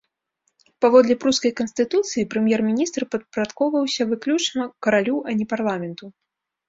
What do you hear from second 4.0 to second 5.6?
выключна каралю, а не